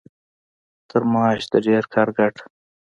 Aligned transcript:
تر 0.89 1.01
معاش 1.11 1.41
د 1.51 1.53
ډېر 1.67 1.83
کار 1.93 2.07
ګټه. 2.17 2.43